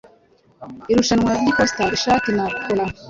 Irushanwa 0.91 1.31
ryiposita-ishati 1.41 2.29
na 2.37 2.45
cola 2.63 2.85